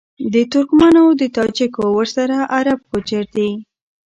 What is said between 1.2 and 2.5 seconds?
تاجـــــــــکــــو، ورســـــره